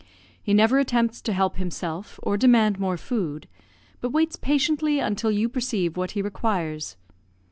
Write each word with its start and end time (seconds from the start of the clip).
He 0.41 0.55
never 0.55 0.79
attempts 0.79 1.21
to 1.21 1.31
help 1.31 1.57
himself, 1.57 2.19
or 2.23 2.35
demand 2.35 2.79
more 2.79 2.97
food, 2.97 3.47
but 3.99 4.09
waits 4.09 4.35
patiently 4.35 4.97
until 4.97 5.29
you 5.29 5.47
perceive 5.47 5.95
what 5.95 6.13
he 6.17 6.23
requires. 6.23 6.95